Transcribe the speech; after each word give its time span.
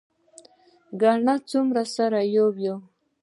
ګڼه 1.01 1.35
څومره 1.49 1.83
سره 1.95 2.19
یو 2.35 2.47
یو. 2.65 2.77